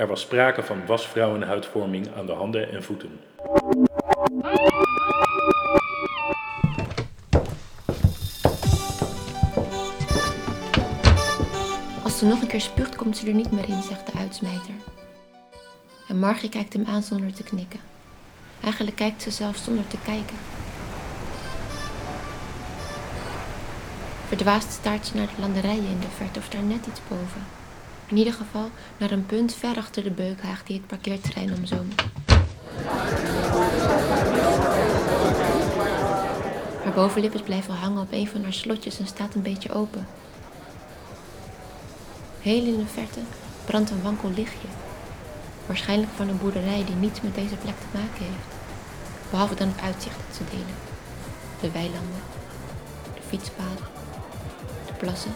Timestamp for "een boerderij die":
46.28-46.94